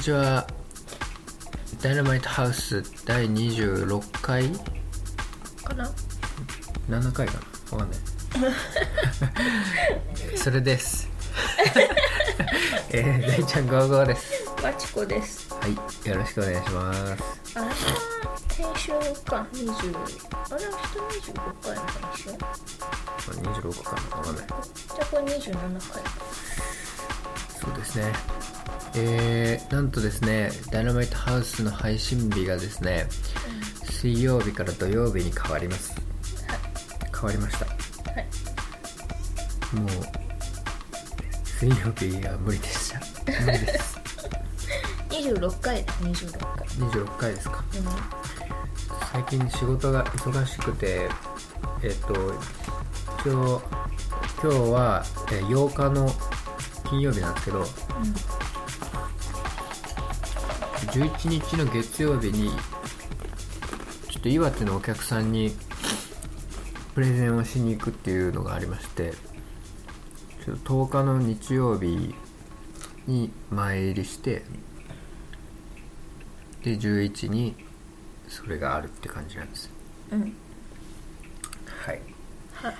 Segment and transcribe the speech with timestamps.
[0.00, 0.46] にちは
[1.82, 4.44] ダイナマイトハウス第26回？
[5.62, 5.92] かな
[6.88, 7.34] ？7回か
[7.70, 7.76] な？
[7.76, 7.98] わかんない。
[10.40, 11.06] それです。
[12.88, 14.42] えー、大ちゃんゴーゴーです。
[14.62, 15.52] マチコです。
[15.52, 17.00] はいよろしくお願いします。
[17.56, 17.66] あれ
[18.56, 18.92] 編集
[19.26, 19.46] か。
[19.52, 19.98] 20
[20.50, 22.48] あれ明日25回の編集じゃこ
[23.32, 24.16] れ26かな？
[24.16, 24.46] わかんない。
[24.48, 26.02] あこれ27回。
[27.60, 28.39] そうですね
[28.96, 33.06] えー、なんとですねダイナマイトハウスの配信日がですね
[33.84, 35.94] 水曜日から土曜日に変わります。
[37.12, 37.66] 変わりました。
[37.66, 37.72] は
[38.20, 39.76] い。
[39.76, 39.88] もう
[41.44, 43.00] 水曜日は無理でした。
[43.44, 44.00] 無理です。
[45.10, 45.92] 26回だ。
[45.94, 46.66] 26回。
[46.68, 47.64] 26回ですか。
[47.74, 48.20] うん。
[49.12, 51.08] 最近仕事が忙しくて
[51.82, 52.14] えっと
[53.20, 53.60] 一応
[54.42, 56.08] 今日はえー8日の
[56.88, 57.64] 金曜日なんですけど
[60.90, 62.50] 11日の月曜日に
[64.08, 65.52] ちょっと岩手のお客さんに
[66.94, 69.12] プレゼンをしに行くっていうのがありまして
[70.44, 72.12] ちょっと10日の日曜日
[73.06, 74.42] に前入りして
[76.64, 77.54] で11に
[78.28, 79.70] それがあるって感じなんです。
[80.10, 80.20] うん。
[80.20, 82.00] はい。
[82.54, 82.70] は。
[82.70, 82.74] い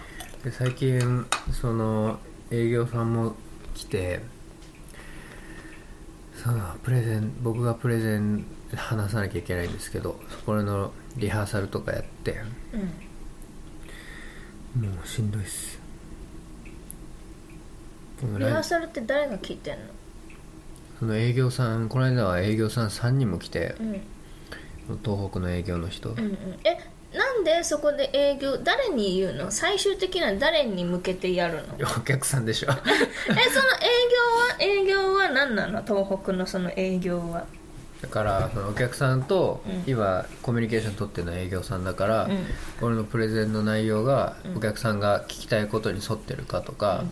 [0.45, 2.19] で最近その
[2.51, 3.37] 営業さんも
[3.75, 4.21] 来て
[6.43, 12.37] そのプレゼン僕がプレゼン話さなきゃいけないんですけどそこのリハーサルとかやって
[12.73, 12.77] う
[14.79, 14.83] ん。
[14.83, 15.79] もうしんどいっす。
[18.23, 19.85] リハー来サルって誰が聞いてんの？
[20.99, 23.93] その営業さんこの間は営業さん3人も来てうん。
[23.93, 24.01] うん
[25.05, 26.37] 東北の営業の人、うん。
[26.65, 26.77] え
[27.41, 29.51] なんでそこで営業誰に言うの？
[29.51, 31.63] 最終的には誰に向けてやるの？
[31.79, 32.69] えお客さんでしょ。
[32.77, 32.85] その営
[33.31, 33.39] 業
[34.37, 35.83] は営業は何なの？
[35.83, 37.47] 東北のその営業は。
[38.03, 39.91] だからそのお客さんとうん。
[39.91, 42.47] 今コミュニケーション取ってるのは営業さんだから、うん。
[42.83, 44.57] 俺のプレゼンの内容がうん。
[44.59, 47.05] お客さんが聞きたいことに沿ってるかとか、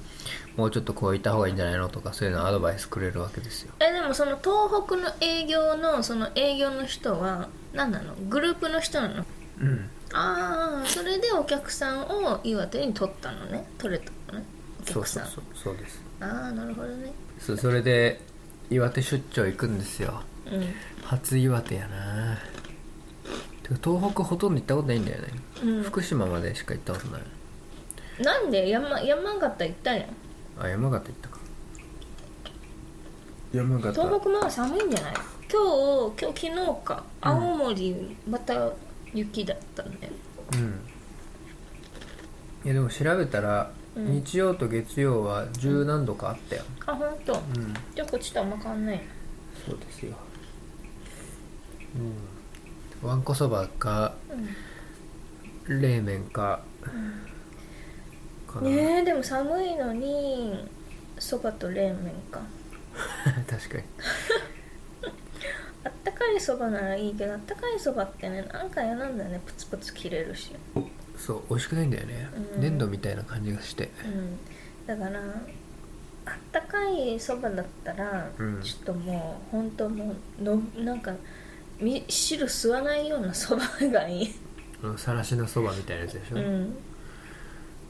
[0.57, 3.73] もうちょっとこう言った方がいいんじゃないのとかそういうのアドバイスくれるわけですよ。
[3.81, 8.15] えでもその東北の営業のその営業の人は何なの？
[8.29, 9.25] グループの人なの？
[9.61, 13.67] うんああそれでお客さんを岩手に取ったのね。
[13.77, 14.47] 取れたのね。
[14.81, 16.03] お客さそうそうんそうそうです。
[16.21, 17.13] ああなるほどね。
[17.39, 18.21] そうそれで
[18.71, 20.23] 岩手出張行くんですよ。
[20.51, 20.75] うん。
[21.05, 22.39] 初岩手やな。
[23.63, 25.29] てか東北ほとんど行ったことないんだよね、
[25.63, 25.83] うん。
[25.83, 27.23] 福島までしか行ったことない。
[28.23, 28.69] なんで？
[28.71, 30.07] 山山形行ったや？
[30.07, 30.09] ん
[30.59, 31.39] あ山形行ったか。
[33.53, 33.93] 山形。
[34.03, 35.15] 東北まだ寒いんじゃない？
[35.51, 37.05] 今日今日昨日か。
[37.21, 38.55] 青森また
[39.15, 40.13] 雪だったんだよ
[40.55, 40.81] うん。
[42.65, 44.23] いやでも調べたら、うん。
[44.23, 46.63] 日曜と月曜は十何度かあったよ。
[46.87, 47.35] あ本当？
[47.35, 47.75] うん。
[47.95, 49.01] じゃあこっちとあんま変わんない。
[49.67, 50.17] そうですよ。
[53.03, 53.09] うん。
[53.09, 54.15] わんこそばか
[55.67, 55.81] うん。
[55.81, 56.61] 冷麺か。
[58.47, 60.69] かな、ねえでも寒いのに
[61.19, 62.41] そばと冷麺か。
[63.49, 63.83] 確かに。
[63.83, 63.85] あ
[66.09, 69.41] ったかいそばならいいけどあったかいそばってねなんか嫌なんだよね。
[69.45, 70.53] プツプツ切れるし。
[71.17, 72.61] そう美味しくないんだよね、うん。
[72.61, 73.91] 粘土みたいな感じがして。
[74.05, 74.39] うん。
[74.87, 75.21] だから
[76.27, 78.63] あったかいそばだったら、うん。
[78.63, 81.13] ちょっともう本当もうのなんか
[81.81, 84.35] み汁吸わないようなそばがいい。
[84.83, 86.77] あのさらしのそばみたいなやつでしょ、うん。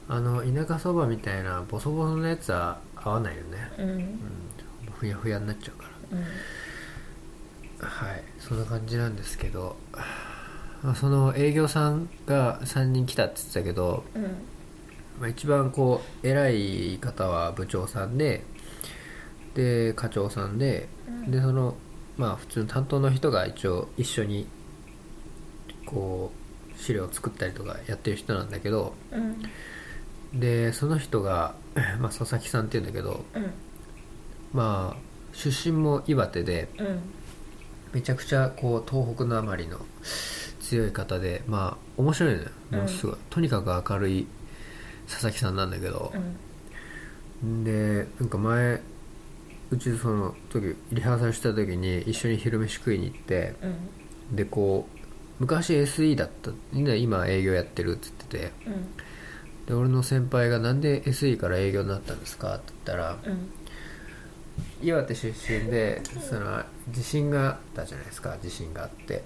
[0.07, 3.71] あの田舎そばみたいなボソボソのやつは合わないよね。
[3.77, 3.89] うん。
[3.89, 4.19] うん。
[4.97, 6.17] ふやふやになっちゃうから。
[6.17, 6.25] うん
[7.81, 9.77] はいそんな感じなんですけど
[10.83, 14.23] まあその営業さんが3人来たって言ってたけど、うん。
[15.19, 18.43] まあ、一番こう偉い方は部長さんで
[19.53, 21.31] で課長さんで、うん。
[21.31, 21.75] でその
[22.17, 24.47] まあ普通の担当の人が一応一緒に
[25.85, 26.31] こ
[26.73, 30.39] う資料を作ったりとかやってる人なんだけどうん。
[30.39, 31.55] でその人が、
[31.99, 33.51] まあ、佐々木さんっていうんだけどうん。
[34.53, 34.97] まあ
[35.33, 37.01] 出身も岩手でうん
[37.93, 39.79] めちゃくちゃこう東北のあまりの
[40.61, 42.49] 強い方でまあ面白いのよ。
[42.71, 44.27] ものすごい、とにかく明るい
[45.07, 46.13] 佐々木さんなんだけど。
[47.43, 47.63] う、ん。
[47.63, 48.81] でなんか前
[49.71, 53.55] うちその時リハーサルした時に一緒に昼飯食いに行って
[54.31, 54.35] うん。
[54.35, 54.99] でこう
[55.39, 56.51] 昔 SE だった。
[56.73, 58.51] で今営業やってるっつってて。
[58.67, 58.85] うん。
[59.65, 63.49] で俺の先輩が「なんで SE から営業になったんですか?」って言ったらうん
[64.81, 69.23] 岩手出身でその地震があったじゃないですか地震があって。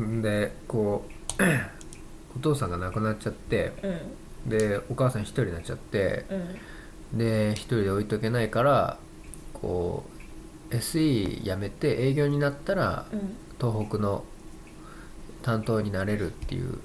[0.00, 1.06] んでこ
[1.38, 1.42] う
[2.36, 4.50] お父さんが亡くなっちゃってうん。
[4.50, 6.26] でお母さん一人になっちゃって
[7.12, 7.18] うん。
[7.18, 8.98] で一人で置いとけないから
[9.54, 10.04] こ
[10.70, 13.36] う SE 辞めて営業になったらうん。
[13.58, 14.24] 東北の
[15.42, 16.78] 担当になれるっていう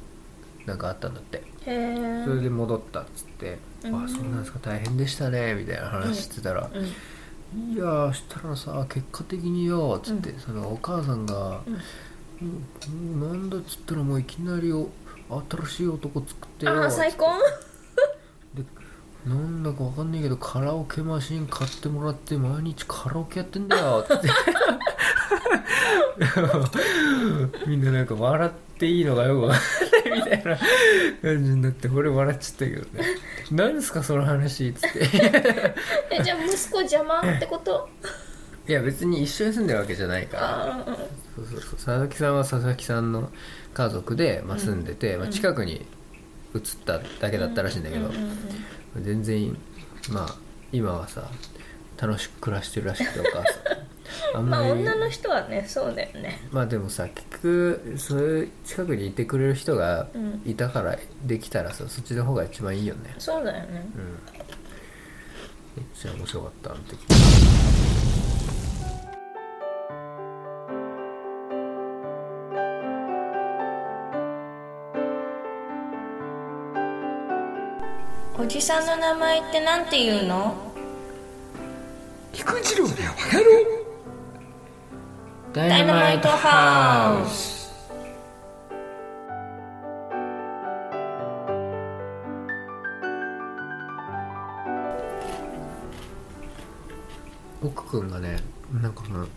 [0.65, 1.43] なんかあったんだって。
[1.63, 6.85] それで戻ったっつって「うんあそうなんですか大変でしたね」みたいな話してたらうん
[7.73, 12.65] 「いやーしたらさ結果的によ」っつって、そのお母さんがうん
[13.21, 14.89] 「うんなんだ」っつったらもういきなりお
[15.49, 17.27] 新しい男作ってよああ最高
[18.53, 18.63] で
[19.25, 24.29] なんだかわかんないけどカラオケマシン買ってもらって毎日カラオケやってんだよって。
[27.67, 30.57] みんななんか笑っていいのがよくわかんないみたいな
[31.21, 33.05] 感じになって俺笑っちゃったけどね
[33.51, 34.99] 何ですかその話っつって。
[36.11, 37.89] えじゃあ息子邪魔ってこと？
[38.67, 40.95] いや別に一緒に住んでるわけじゃないから。
[41.35, 41.71] そうそうそう。
[41.75, 43.29] 佐々木さんは佐々木さんの
[43.73, 45.85] 家族で、まあ、住んでて、まあ、近くに
[46.53, 49.57] 移っただけだったらしいんだけど、うんうんうん全然
[50.09, 50.35] まあ
[50.73, 51.29] 今はさ
[51.97, 53.80] 楽しく暮らしてるらしくてお母さん
[54.33, 54.71] あんまあまり。
[54.73, 56.39] 女の人はねそうだよね。
[56.51, 60.41] まあでもさ結局そういう近くにいてくれる人がうん。
[60.45, 63.15] いたからできたらさそっちの方が一番いいよね。
[63.17, 63.85] そうだよね。
[63.95, 64.19] うん。
[65.77, 66.97] めっちゃ面白かったあの時。
[78.37, 80.71] おじさんの名前ってなんて言うの？
[82.33, 83.80] 菊次郎でわかるダ
[85.53, 87.71] ダイナマイトハウス
[97.61, 98.39] 奥くんがね
[98.81, 99.27] なんかな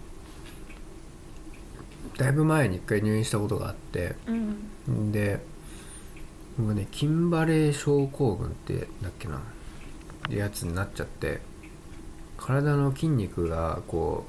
[2.17, 4.15] だいぶ前に一回入院したことがあって
[4.87, 5.11] うん。
[5.13, 5.41] で
[6.57, 9.41] 僕ねキンバレー症候群ってだっけなっ
[10.29, 11.41] てやつになっちゃって
[12.39, 14.27] 体の筋肉がこ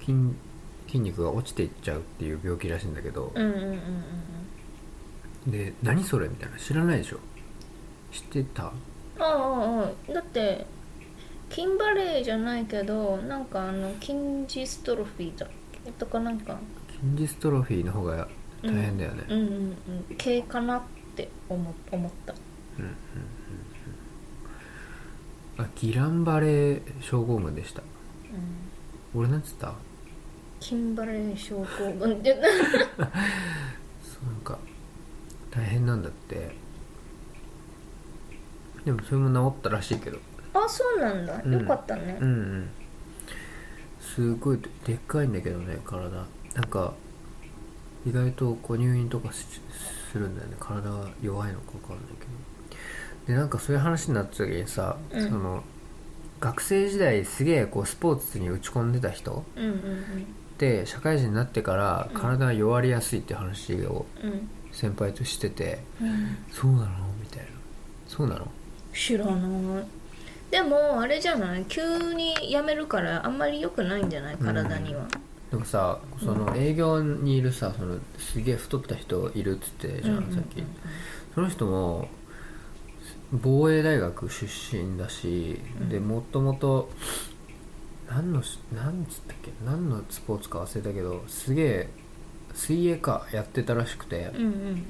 [0.00, 0.34] う筋
[0.86, 3.80] 筋肉が落ちていっちゃうっていう病気らしいんだけど、うんうんうんうん
[5.46, 7.18] で何それみたいな知らないでしょ？
[8.10, 8.64] 知ってた？
[8.64, 8.72] あ
[9.20, 10.66] あああだって
[11.48, 14.14] キンバレーじゃないけどなんかあの筋
[14.48, 15.48] ジストロフィーだっ
[15.84, 16.58] けとかなんか。
[17.14, 18.26] 筋ジストロフィーの方が
[18.64, 19.50] 大変だよね、うんうんう
[20.14, 20.82] ん系かなっ
[21.14, 22.34] て思思った。
[25.58, 27.82] あギランバレー症候群でした。
[29.14, 29.20] うん。
[29.20, 29.74] 俺なんつった？
[30.60, 32.34] キンバレー症候群って。
[32.34, 32.40] そ
[34.22, 34.58] うなんか
[35.50, 36.50] 大変なんだって。
[38.84, 40.18] でもそれも治ったらしいけど。
[40.54, 41.40] あそうなんだ。
[41.44, 41.52] うん。
[41.52, 42.18] よかったね。
[42.20, 42.68] うんうん。
[44.00, 46.10] すごいででっかいんだけどね体。
[46.54, 46.94] なんか
[48.06, 49.44] 意外とこう入院とかし
[50.12, 50.56] するんだよね。
[50.58, 52.24] 体が弱いのか分かんないけ
[53.26, 53.34] ど。
[53.34, 55.28] でなんかそういう話になった時にさ、うん。
[55.28, 55.64] その
[56.38, 59.72] 学生時代すげえこうスポーツに打ち込んでた人うんうん
[60.56, 64.30] って社会人になってから体が弱りやすいって話をうん。
[64.30, 66.36] うん先輩としてて、うん。
[66.52, 66.86] そうなの？
[67.18, 67.46] みたいな。
[68.06, 68.46] そうなの？
[68.92, 69.84] 知らない。
[70.50, 71.64] でもあれじゃない？
[71.64, 74.36] 急に辞めるからあんまり良くないんじゃない？
[74.36, 75.06] 体には。
[75.50, 80.62] でもさその営業にいるさそのすげえ太った人いるっつってじゃん、うんうんうんさっき。
[81.34, 82.08] その人も
[83.32, 86.90] 防衛大学出身だし、でもともと
[88.08, 89.50] 何のし何つったっけ？
[89.64, 91.88] 何のスポーツか忘れたけどすげえ
[92.54, 94.86] 水泳かやってたらしくて、うんうんうん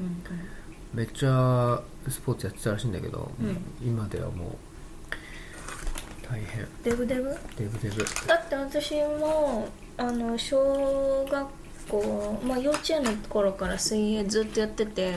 [0.95, 3.59] めっちゃスポーツやってたらしいんだけど、うん。
[3.87, 4.51] 今ではもう
[6.27, 6.67] 大変。
[6.85, 7.37] デブデブ？
[7.59, 8.05] デブデブ。
[8.27, 9.69] だって私も
[9.99, 11.49] あの小学
[11.89, 15.17] 校、まあ、幼稚園の頃から水泳ずっとやってて、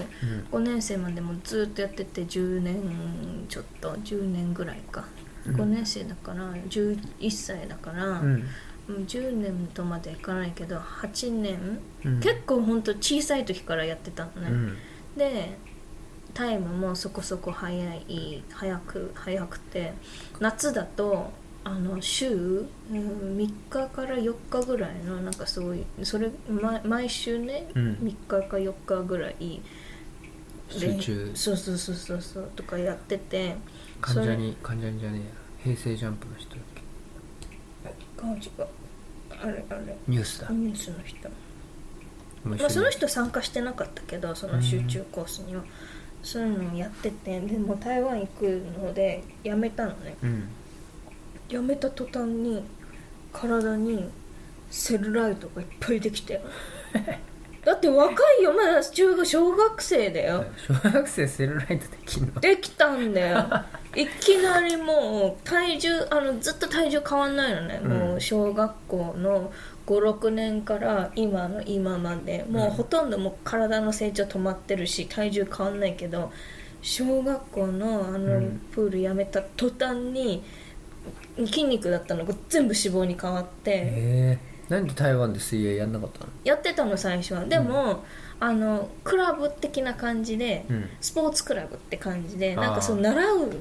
[0.51, 8.43] 5年生までもずっとやってて10年ちょっと10年ぐらいか、うん5年生だから11歳だから、うんうん
[8.89, 12.19] 10年とまでいかないけど8年、うん。
[12.19, 14.77] 結構ほんと小さい時からやってたのね、うん。
[15.15, 15.58] で
[16.34, 19.93] タイムもそこそこ早い早く早くて
[20.39, 21.31] 夏だと
[21.63, 27.93] あの週、うん、3日から4日ぐらいのなんかそういうそれ毎毎週ね、うん。
[28.01, 29.62] 3日か4日ぐらい
[30.69, 31.31] 集中。
[31.36, 33.55] そうそうそうそうそうとかやってて
[34.01, 35.75] 関ジャニ関ジャニじゃねえや。
[35.75, 38.22] 平成ジャンプの人だっけ？
[38.22, 38.68] 感じが
[39.41, 39.96] あれあれ。
[40.08, 41.29] ニュースだ、ニュースの人。
[42.44, 45.63] まあ、その人参加してなかったけどその集中コースには、
[46.24, 48.44] そういうのをやっててでも台湾行く
[48.82, 50.15] のでやめたのね。
[50.24, 50.48] うん。
[51.50, 52.63] やめた途端に
[53.34, 54.10] 体に
[54.70, 56.41] セルライトがいっぱいできて。
[57.65, 58.53] だって若いよ。
[58.53, 60.46] まだ中学小学生だよ。
[60.65, 62.39] 小学生セルライトできんの？
[62.39, 63.38] できたんだよ
[63.96, 67.91] いきなりもう体重あのずっと体重変わんないのね、うん。
[67.91, 69.51] もう小学校の
[69.88, 72.46] 56年から今の今まで。
[72.50, 76.31] もうほとんどもう体の成長止まってるし体重変わんないけど
[76.81, 80.43] 小学校のあうのんプールやめた途端に
[81.38, 83.72] 筋肉だったのが全部脂肪に変わって。
[83.86, 86.27] えー、なんで台湾で水泳やんなかったの？
[86.43, 87.46] やってたの最初は。
[87.46, 88.03] でも、
[88.41, 90.89] あのクラブ的な感じで、うん。
[91.01, 93.51] スポーツクラブって感じでなんかそう習う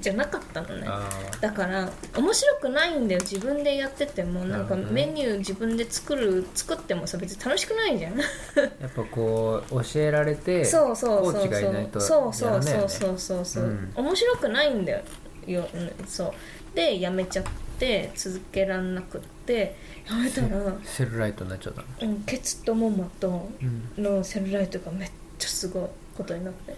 [0.00, 0.86] じゃなかったのね。
[0.86, 1.08] あ
[1.40, 4.44] だから面白くないんだよ自分でやってても。
[4.44, 5.06] なんかなるほどね。
[5.06, 8.14] メニュー自分で作る作ってもさ別に楽しくないじゃん。
[8.14, 8.20] ー
[8.82, 13.92] やっぱこう教えられてそうそうそうコーチがいないとそうそうそうそうそうそう、うん。
[13.94, 15.00] 面白くないんだよ。
[15.46, 16.32] ようんそう。
[16.74, 17.44] でやめちゃっ
[17.78, 19.76] て続けらんなくって
[20.08, 20.48] やめたら、
[20.84, 22.12] セルライトになっちゃったの？
[22.12, 23.48] うん、ケツとももと
[23.96, 24.02] うん。
[24.02, 26.76] のセルライトがめっちゃすごいことになって。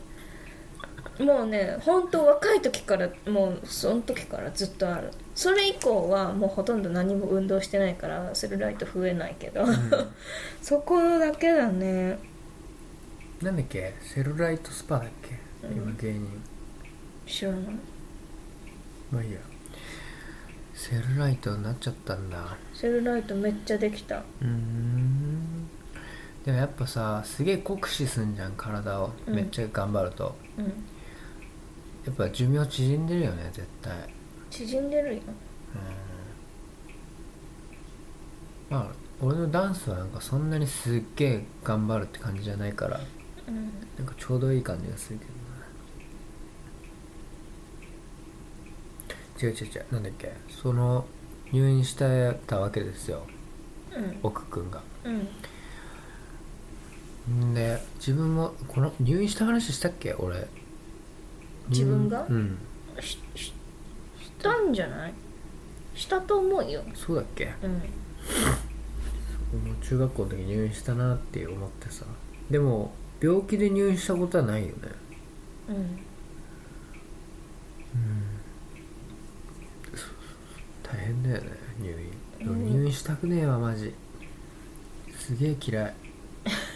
[1.23, 5.11] もうね本当若い時からもうその時からずっとある。
[5.35, 9.65] それ以降はもうほとんど何も運動してないからセルライト増えないけど、
[10.63, 12.19] そこだけだね。
[13.43, 13.95] なんだっけ？
[14.03, 16.29] セルライトスパだっけ、うん今芸人。
[17.27, 17.61] 知らない。
[19.13, 19.39] まあいいや
[20.89, 22.57] セルライトになっちゃったんだ。
[22.73, 24.17] セルライトめっちゃできた。
[24.17, 25.69] うーん。
[26.47, 29.35] でもやっぱさすげえ酷使すんじゃん体を、うん。
[29.35, 30.35] めっちゃ頑張ると。
[30.57, 30.65] うん。
[30.65, 30.73] や
[32.11, 33.93] っぱ寿命縮んでるよね絶対。
[34.49, 35.23] 縮んでるよ。
[38.71, 38.75] うん。
[38.75, 38.87] まあ
[39.21, 42.99] 俺のダンスはなんかそんなにすっげえ頑張るって感じじゃないから。
[43.47, 43.71] うん。
[43.99, 45.39] なんかちょうどいい感じがするけどな
[49.41, 49.87] 違う違う違う。
[49.93, 50.33] なんだっけ。
[50.51, 51.07] その
[51.53, 53.27] 入院してたわけですよ。
[53.97, 54.19] うん。
[54.23, 54.83] 奥くんが。
[55.05, 55.29] うん。
[57.51, 60.15] んで自分もこの入院した話したっけ？
[60.15, 60.49] 俺。
[61.69, 62.27] 自分が？
[62.29, 62.59] うん。
[63.01, 63.53] しし
[64.21, 65.13] したんじゃない？
[65.95, 66.83] したと思うよ。
[66.95, 67.53] そうだっけ？
[67.63, 67.73] うん。
[67.73, 67.79] も
[69.73, 72.05] う中学校の時入院したなって思ってさ。
[72.51, 74.75] でも病気で入院したことはないよね。
[75.69, 75.99] うん。
[77.95, 78.38] 大
[81.09, 81.51] 変だよね
[81.81, 82.71] 入院。
[82.71, 83.95] 入院したくねえわマジ。
[85.19, 85.95] すげえ嫌い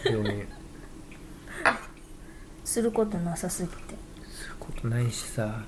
[0.05, 0.47] 病院。
[2.65, 3.75] することなさすぎて。
[4.27, 5.63] することないしさ。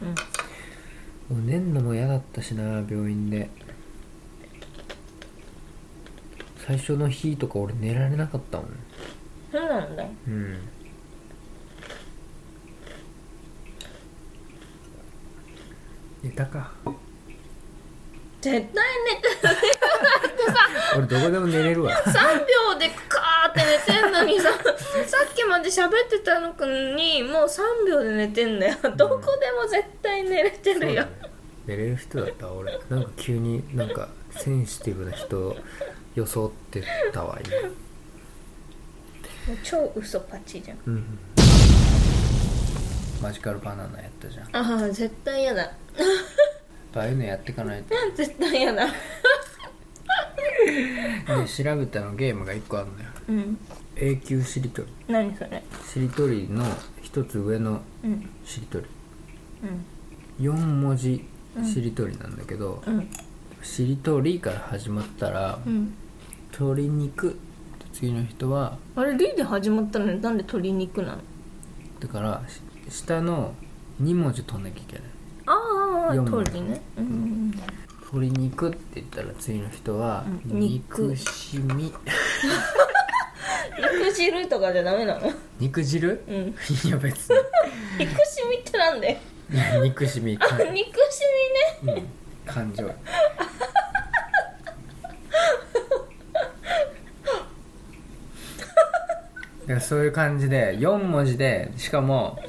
[1.30, 1.38] うん。
[1.38, 3.50] もう寝んのも嫌だったしな病院で。
[6.66, 8.68] 最初の日とか俺寝られなかったもん。
[9.52, 10.04] そうなんだ。
[10.28, 10.58] うん。
[16.24, 16.74] 寝たか。
[16.84, 17.05] 絶
[18.52, 19.28] 対寝て
[20.98, 21.92] 俺どこでも寝れるわ。
[21.94, 22.14] 3
[22.74, 24.60] 秒でカーって寝てんのにささ
[25.30, 26.54] っきまで喋ってたの
[26.96, 28.76] にもう3秒で寝てんだよ。
[28.96, 31.06] どこでも絶対寝れてるよ、
[31.66, 35.56] 寝れる人だった俺なんか急になんかセンシティブな人を
[36.16, 37.38] 装ってたわ
[39.48, 39.56] 今。
[39.64, 40.78] 超嘘パチじゃん。
[40.88, 41.20] うん
[43.22, 44.56] マジカルバナナやったじゃん。
[44.56, 45.72] ああ絶対嫌だ
[46.96, 47.94] ああいうのやってかないと。
[48.16, 48.94] 絶対嫌だで
[51.48, 53.10] 調べたのゲームが1個あるんだよ。
[53.30, 53.58] うん。
[53.96, 54.88] 永久しりとり。
[55.08, 55.64] 何それ。
[55.86, 56.64] しりとりの
[57.02, 58.30] 一つ上のうん。
[58.46, 58.86] しりとり。
[60.40, 60.46] うん。
[60.46, 61.26] 4文字
[61.64, 63.10] しりとりなんだけど、うん。
[63.62, 65.94] しりとりから始まったらうん。
[66.52, 67.38] 鶏肉
[67.92, 71.22] 次の人はあれリで始まったのになんで鶏肉なの？
[72.00, 73.54] だからし下の
[74.02, 75.04] 2文字取んなきゃいけない
[75.48, 76.82] ああ四文字鶏ね。
[76.98, 77.52] うん
[78.14, 80.60] 鶏肉って言ったら次の人はうん。
[80.60, 81.02] 肉。
[81.04, 81.94] 肉しみ。
[83.78, 85.32] 肉汁とかじゃダメなの？
[85.60, 86.24] 肉汁？
[86.28, 86.36] うん。
[86.36, 86.54] い
[86.90, 87.36] や別に。
[88.00, 89.20] 肉しみってなんで？
[89.52, 90.38] いや肉しみ。
[90.38, 90.76] かあ肉し
[91.84, 92.06] みね。
[92.46, 92.54] うん。
[92.54, 92.88] 感情。
[92.88, 93.00] だか
[99.68, 102.40] らそういう感じで4文字でしかも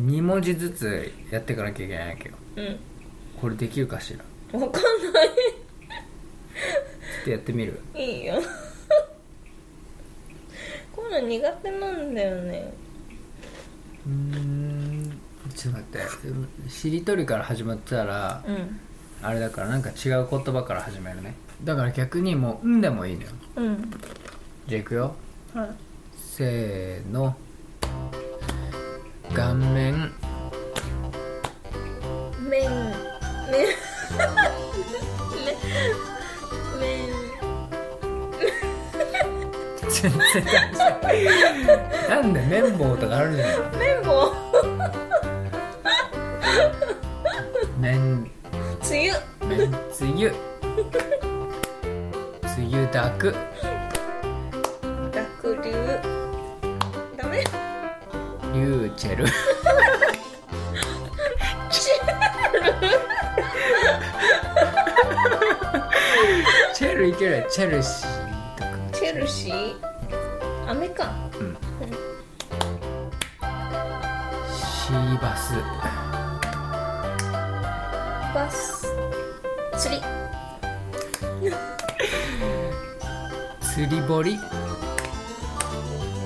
[0.00, 2.34] 2文字ずつやっていかなきゃいけないわけよ。
[3.40, 4.18] これできるかしら。
[4.18, 5.28] ちょうんわかんない。
[7.20, 7.80] っとやってみる？
[7.94, 8.34] いいよ。
[10.92, 12.72] こういうの苦手なんだよね。
[14.06, 15.20] うーん
[15.54, 16.70] ちょっと待って。
[16.70, 18.80] しりとりから始まったらうん。
[19.22, 21.34] あれだからなんか違う言葉から始めるね。
[21.62, 23.28] だから逆にもう「ん」でもいいのよ。
[23.56, 23.90] うん。
[24.66, 25.14] じゃあいくよ。
[25.54, 25.68] はい。
[26.16, 27.36] せーの
[29.34, 30.12] 顔面。
[32.50, 32.68] 麺
[33.50, 33.68] 麺
[36.80, 37.10] 麺
[39.88, 40.18] 全然
[41.00, 44.32] ダメじゃんなんで綿棒とかあるじゃん麺棒
[47.78, 48.30] めん
[48.88, 49.12] 梅
[49.46, 50.32] 雨めんつゆ
[52.42, 53.32] つゆだく
[55.12, 56.09] 濁流ダメ
[59.00, 59.24] リューチェル。
[66.74, 67.46] チェルいける？
[67.50, 68.70] チェルシーとか。
[68.92, 69.74] チェルシー？
[70.68, 71.10] 雨か。
[71.38, 71.56] うん。
[74.52, 75.54] シーバス。
[78.34, 78.86] バス
[79.78, 80.02] 釣り。
[83.62, 84.38] 釣り堀？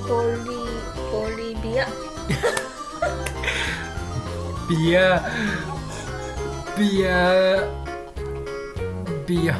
[0.08, 0.36] ボリ
[1.12, 1.86] ボリビア
[4.68, 5.20] ビア
[9.26, 9.50] ビ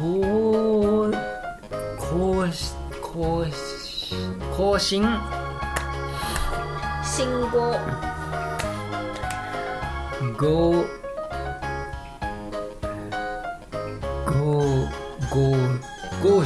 [0.00, 1.12] こう
[1.98, 4.14] こうしこうし
[4.56, 5.04] 更新？
[7.04, 7.78] 信号
[10.38, 10.86] ゴー
[14.26, 14.88] ゴー
[16.22, 16.44] ゴ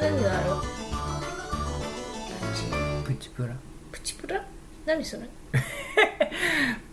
[0.00, 0.50] 何がある？
[3.06, 3.54] プチプラ。
[3.92, 4.42] プチプラ？
[4.86, 5.22] 何それ？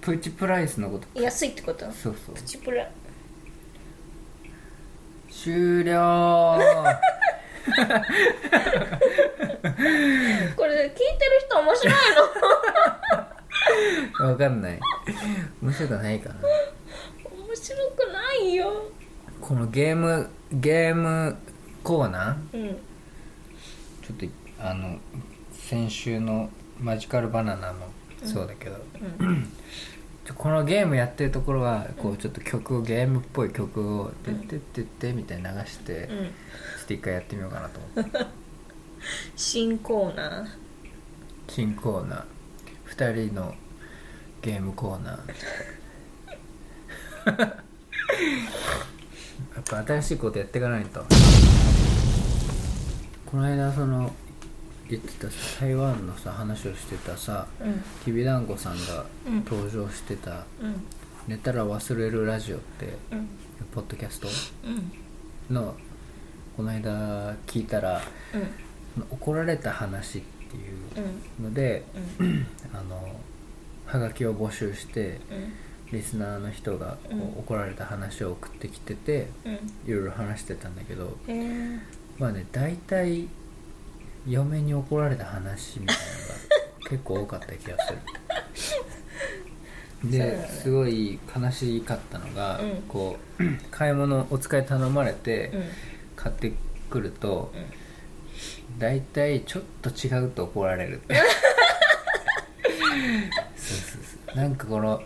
[0.02, 1.08] プチプライスのこと。
[1.22, 1.86] 安いってこと？
[1.92, 2.36] そうそう。
[2.36, 2.90] プチプラ。
[5.30, 6.58] 終了。
[10.56, 11.10] これ聞いてる
[11.48, 11.96] 人面白い
[14.20, 14.26] の？
[14.32, 14.80] わかんない。
[15.62, 16.36] 面白くないかな。
[16.36, 16.44] 面
[17.56, 18.72] 白くないよ。
[19.42, 21.38] このゲームゲーム
[21.84, 22.58] コーナー？
[22.58, 22.78] うん
[24.08, 24.98] ちょっとあの
[25.52, 27.88] 先週のマジカルバナナも
[28.24, 28.78] そうだけど、
[30.26, 36.08] ちょこのゲームやってるところはこうちょっと曲をゲームっぽい曲を「てってってって」みたいに流して、うん。
[36.08, 38.26] ちょっと一回やってみようかなと思って。
[39.36, 40.48] 新コーナー。
[41.50, 42.26] 新コーナー。
[42.96, 43.54] 2人の
[44.42, 47.28] ゲームコーナー。
[49.56, 51.06] やっぱ新しいことやっていかないと
[53.30, 54.12] この間その
[54.90, 57.84] 言ってたさ台湾のさ話をしてたさうん。
[58.06, 59.36] きびだんごさんがうん。
[59.44, 60.84] 登場してたうん
[61.28, 63.28] 「寝たら忘れるラジオ」ってうん。
[63.74, 64.28] ポッドキャスト？
[65.50, 65.56] うん。
[65.56, 65.76] の
[66.56, 68.02] この間聞いたら
[68.34, 69.04] うん。
[69.12, 70.60] 怒られた話ってい
[71.04, 71.08] う
[71.40, 71.46] うん。
[71.50, 71.84] ので
[72.20, 72.48] うん。
[72.74, 73.20] あの
[73.86, 75.54] はがきを募集してうん。
[75.92, 77.22] リスナーの人がこううん。
[77.40, 79.54] 怒られた話を送ってきててうん。
[79.86, 81.80] いろいろ話してたんだけどへえ
[82.20, 83.28] まあね大体
[84.28, 88.00] 嫁に怒られた話みたいなのが結構多かった気がする。
[88.54, 90.32] そうだね。
[90.38, 92.82] ですごい悲しかったのが、うん。
[92.88, 95.64] こう 買い物お使い頼まれてうん。
[96.16, 96.54] 買って
[96.90, 98.80] くるとうん。
[98.80, 101.02] 大体ちょっと違うと怒られる
[103.56, 104.36] そうそうそう。
[104.36, 105.02] なんかこの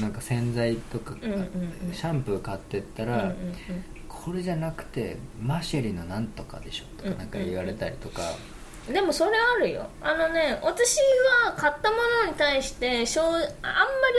[0.00, 1.16] なんか洗剤とか、
[1.92, 3.34] シャンプー買ってったら、
[4.24, 8.52] これじゃなくてマシェリのなんとかでしょとかなんか言われたりとか、うん
[8.90, 9.86] でもそれあるよ。
[10.00, 10.96] あのね私
[11.46, 13.52] は買ったものに対してしょうあんまり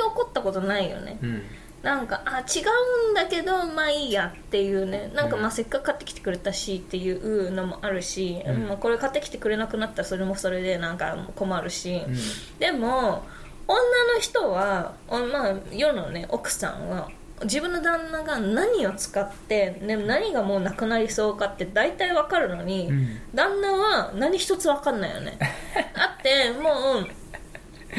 [0.08, 1.20] 怒ったことないよね。
[1.22, 1.42] うん。
[1.82, 2.64] なんかあ違
[3.10, 5.12] うんだけどまあいいやっていうね。
[5.14, 8.68] なんかまあせっかく買ってきてくれたしっていうのもあるし、うん。
[8.70, 12.16] まあ、これ買ってきてくれなくなったらそれもそれでなんか困るし、うん。
[12.60, 13.24] でも
[13.68, 13.78] 女
[14.14, 17.10] の人は、おまあ、世のね奥さんは
[17.44, 23.20] 自分の旦那が何を使って、ね、何がもうなくなりそうかって大体わかるのに、うん。
[23.34, 25.38] 旦那は何一つわかんないよね。
[25.96, 27.08] だってもう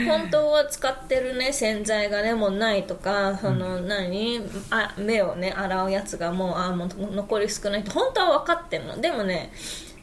[0.06, 4.40] 本当は使ってるね洗剤がねもうないとかその何？
[4.70, 9.00] あ目をね洗うやつがもうあもう残り少ないって本当は分かってるの。
[9.00, 9.52] でもね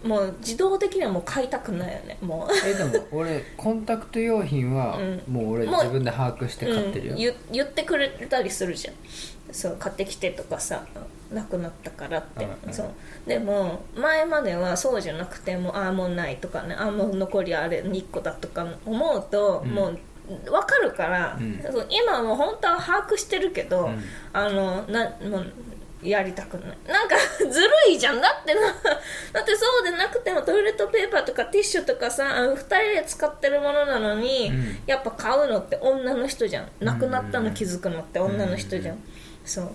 [0.03, 2.17] もう自動的にはもう買いたくないよね。
[2.21, 2.67] もう。
[2.67, 5.23] えでも俺コンタクト用品はうん。
[5.27, 8.93] もう俺自分で把握して買ってるよ、うん、言言ってくれたりするじゃん。
[9.51, 10.85] そう買ってきてとかさ
[11.31, 12.89] 亡くなったからって、うんうんそう。
[13.27, 16.73] でも前まではそうじゃなくてもうああもうないとかね。
[16.73, 19.71] ああもう残りあれ2個だとか思うと、うん。
[19.71, 21.61] もう分かるから、うん。
[21.89, 24.03] 今はもう本当は把握してるけど、うん。
[24.33, 25.53] あのなもう
[26.03, 26.77] やりたくない。
[26.87, 27.15] なんか
[27.49, 28.21] ずるいじゃん。
[28.21, 28.61] だってな
[29.33, 34.83] だってそうでなくてもトイレットペーパーとかティッシュとかさあの2人で使ってるものなのに、うん。
[34.85, 36.71] やっぱ買うのって女の人じゃん。
[36.79, 39.03] 亡くなったの気づくのって女の人じゃん、
[39.45, 39.71] そう。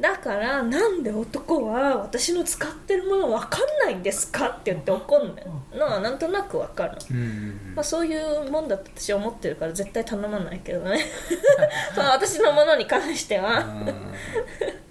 [0.00, 5.36] だからなんで男は私の使ってるもの分かんないんですかって言って怒ん
[5.76, 6.98] のはなんとなく分かる。
[7.10, 11.04] うんうんまあ、そういうもんだと私は思ってるから絶対頼まないけどね。
[11.96, 13.58] 私のものに関しては。
[13.58, 14.87] うん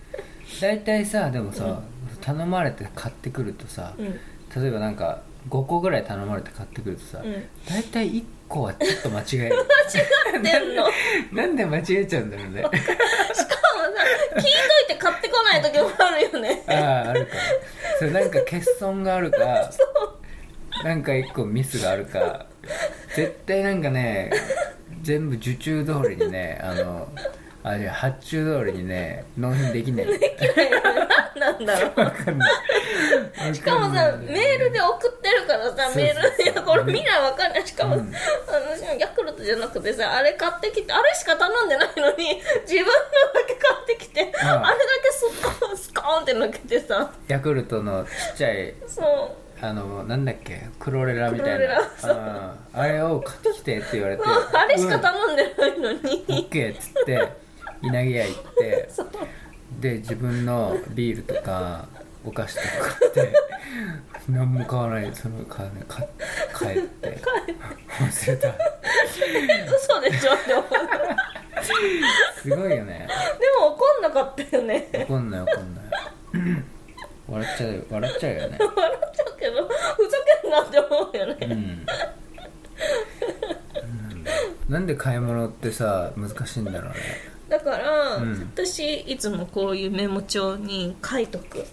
[0.62, 1.82] 大体さでもさ、
[2.22, 4.06] 頼まれて買ってくるとさ、うん。
[4.62, 7.44] 例えばなんか5個ぐらい頼まれて買ってくるとさ、うん。
[7.70, 9.56] 大体1個はちょっと間違える。
[10.36, 10.88] 間違ってんの？
[11.32, 12.62] なんで間違えちゃうんだろうね。
[12.62, 12.80] しかもさ
[14.36, 14.52] 聞いとい
[14.88, 16.64] て買ってこない時もあるよね。
[16.68, 16.74] あ
[17.08, 17.32] ああるか
[18.00, 19.72] それなんか欠損があるか
[20.84, 22.46] なんか1個ミスがあるか
[23.16, 24.32] 絶対なんかね
[25.02, 27.08] 全部受注通りにねあの
[27.64, 30.08] あいや発注通りにね納品できない。
[31.38, 32.00] なんだろう。
[32.00, 32.46] わかんな
[33.50, 33.56] い。
[33.56, 37.68] しかもさメールで送ってるからさメールでこれ見ないわかんない。
[37.68, 38.12] しかも、うん。
[38.48, 42.92] 私もヤクルトじゃなくてさあれ買ってきてあれしか頼んでないのに 自分の
[43.34, 45.26] だけ買ってきてあれだけス
[45.60, 47.12] コーンスコーンって抜けてさ。
[47.28, 49.48] ヤクルトのちっちゃいそう。
[49.60, 52.56] あのなんだっけクロレラみたいな。
[52.74, 54.24] あれを買ってきてって言われて。
[54.26, 55.02] あれしかうん。
[55.02, 57.47] 頼んでないのに、オッケーっつって
[57.82, 58.90] 稲毛屋行って
[59.80, 61.88] で自分のビールとか
[62.26, 62.68] お菓子とか
[63.00, 63.34] 買って
[64.30, 66.02] 何も買わないその買わないか
[66.58, 67.20] 帰って。
[68.00, 68.56] 忘れた。
[69.76, 70.66] 嘘でしょって思う。
[72.42, 73.08] すごいよね。
[73.40, 74.90] でも怒んなかったよね。
[74.94, 75.86] 怒んない怒んない。
[77.28, 78.58] 笑っちゃう笑っちゃうよね。
[78.60, 79.74] 笑っちゃうけどふ
[80.10, 81.86] ざけんなって思うよね、うん。
[84.70, 87.37] なんで買い物ってさ難しいんだろうね
[88.18, 88.52] うん。
[88.54, 91.66] 私いつもこういうメモ帳に書いとく、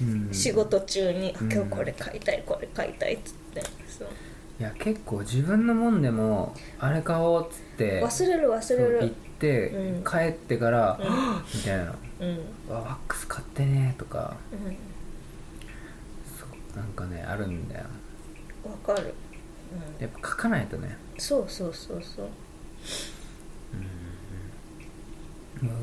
[0.00, 0.28] うん。
[0.32, 1.52] 仕事中に、あうん。
[1.52, 3.62] 今日これ買いたいこれ買いたいっつって。
[3.88, 4.08] そう。
[4.60, 10.04] いや結構自分のもんでもあれ買おうっつって忘れる忘そう行っれるて、うん。
[10.04, 11.42] 帰ってから、うん。
[11.54, 11.94] みたいな。
[12.20, 12.28] うん。
[12.28, 12.38] うん
[12.72, 14.36] 「わワックス買ってね」とか。
[16.38, 17.84] そうなんかねあるんだよ。
[18.64, 19.12] わかる、
[19.98, 20.96] やっぱ書かないとね。
[21.14, 22.26] うん、そうそうそうそう。
[22.26, 22.34] もう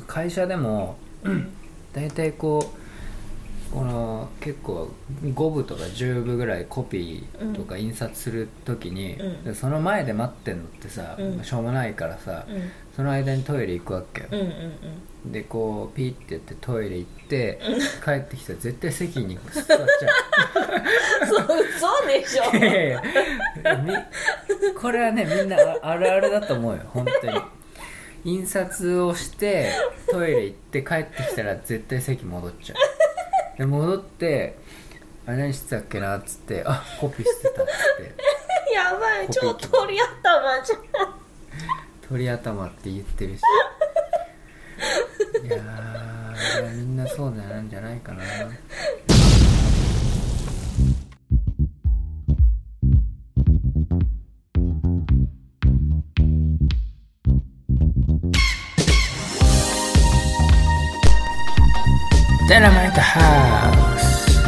[0.07, 1.51] 会社でもうん
[1.93, 2.79] 大体こう
[3.71, 4.89] この結構
[5.23, 9.43] 5部とか10部ぐらいコピーとか印刷する時に、うん。
[9.43, 11.43] でその前で待ってんのってさ、うん。
[11.43, 12.71] しょうもないからさ、うん。
[12.95, 14.73] その間にトイレ行くわけよ、うんうん
[15.25, 17.59] でこうピーってやってトイレ行って、
[18.05, 19.79] 帰ってきたら絶対席に座っちゃう。
[19.81, 19.87] うん
[21.27, 22.43] そうそうでしょ
[24.79, 27.41] これはねみんなああるあるだと思うよ本当に
[28.23, 29.71] 印刷をして
[30.09, 33.57] トイレ行って帰ってきたら絶対席戻っちゃう。
[33.57, 34.57] で戻って
[35.25, 37.73] 「あれ何してたっけな」っつって「あコピーしてた」っつっ
[38.05, 38.15] て。
[38.73, 40.79] やばい超鳥頭じゃん
[42.07, 43.41] 「鳥頭」って言ってるし。
[45.43, 48.23] いやーみんなそうなんじゃないかな
[62.49, 64.39] ダイナマイトハウス。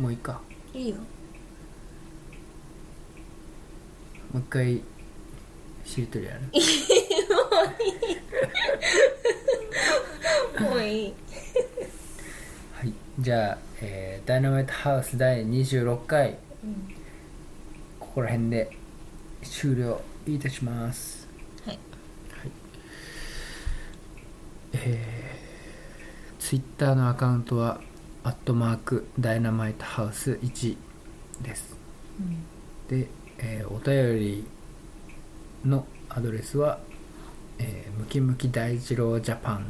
[0.00, 0.40] もういいか
[0.72, 1.02] いいよも
[4.34, 4.80] う一回
[5.84, 6.40] しりとりやる。
[10.64, 11.14] もういい。
[12.74, 12.92] はい。
[13.20, 16.38] じゃあ、えーダイナマイトハウス第26回。
[16.64, 16.94] うん
[18.00, 18.70] ここら辺で
[19.44, 21.28] 終了いたします
[21.64, 21.78] はい
[24.86, 27.80] えー、ツイッターのアカウントは
[28.24, 30.76] アットマークダイナマイトハウス1
[31.42, 31.76] です。
[32.88, 34.44] で、えーお便り
[35.64, 36.78] のアドレスは、
[37.58, 39.66] えームキムキ大二郎ジャパン。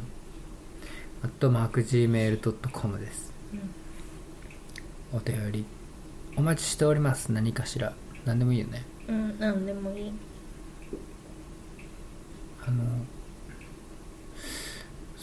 [1.21, 3.33] アットマーク Gmail.com です、
[5.11, 5.65] お便り
[6.37, 7.31] お待ちしております。
[7.33, 7.93] 何かしら。
[8.25, 8.85] 何でもいいよね。
[9.09, 10.13] うんなんでもいい。
[12.65, 12.83] あの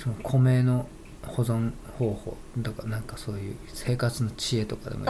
[0.07, 0.87] その米の
[1.25, 5.05] 保存方法とかなんかそういう生活の知恵とかでも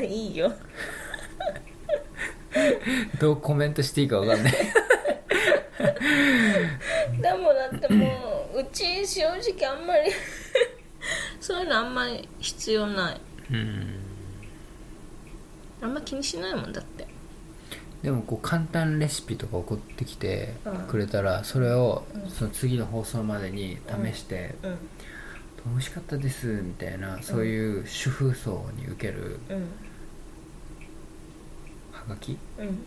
[0.00, 0.08] いい。
[0.30, 0.50] いいよ。
[3.20, 4.52] どうコメントしていいか分かんない。
[7.20, 10.10] でもだってもううち正直あんまり
[11.38, 13.20] そういうのあんまり必要ない。
[13.52, 13.98] うん。
[15.82, 17.03] あんま気にしないもんだって
[18.04, 20.76] でもこう簡単レシピとか送ってきてうん。
[20.86, 23.78] くれたらそれをその次の放送までに
[24.12, 24.78] 試してうん
[25.72, 29.56] 「美味しかったです」みたいなそういう主婦層に受けるうん。
[31.92, 32.84] はがきうん。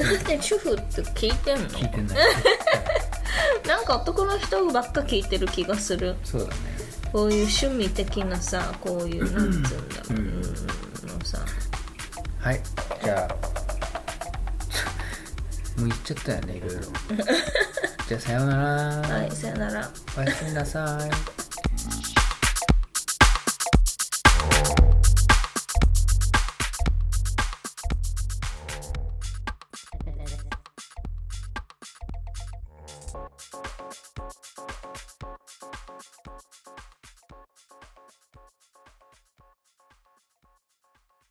[0.00, 1.68] なんで主婦って聞いてんの？
[1.68, 2.18] 聞いてない。
[3.66, 6.14] なんか男の人ばっか聞いてる気がする。
[6.22, 6.54] そうだね。
[7.12, 9.76] こういう趣味的なさこういうなんつうんだろ
[10.10, 10.42] う、うんうん。
[11.18, 11.38] のさ。
[12.38, 12.60] はい。
[13.02, 13.63] じゃあ
[15.76, 16.80] もう言っちゃったよねいろいろ。
[18.08, 18.62] じゃあさようなら。
[19.08, 19.90] はいさよなら。
[20.16, 21.33] おやすみなさい